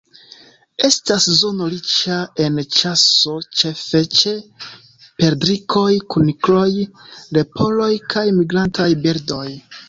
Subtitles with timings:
[0.85, 2.15] Estas zono riĉa
[2.45, 4.33] en ĉaso ĉefe ĉe
[5.21, 6.65] perdrikoj, kunikloj,
[7.39, 9.47] leporoj kaj migrantaj birdoj.